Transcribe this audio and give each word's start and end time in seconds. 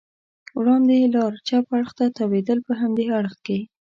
وړاندې 0.59 1.11
لار 1.15 1.33
چپ 1.47 1.65
اړخ 1.77 1.89
ته 1.97 2.05
تاوېدل، 2.17 2.59
په 2.67 2.73
همدې 2.81 3.05
اړخ 3.19 3.35
کې. 3.45 3.59